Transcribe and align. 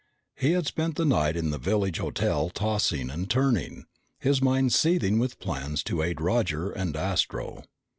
He 0.35 0.53
had 0.53 0.65
spent 0.65 0.95
the 0.95 1.05
night 1.05 1.37
in 1.37 1.51
the 1.51 1.59
village 1.59 1.99
hotel 1.99 2.49
tossing 2.49 3.11
and 3.11 3.29
turning, 3.29 3.85
his 4.17 4.41
mind 4.41 4.73
seething 4.73 5.19
with 5.19 5.37
plans 5.39 5.83
to 5.83 6.01
aid 6.01 6.19
Roger 6.19 6.71
and 6.71 6.97
Astro. 6.97 7.65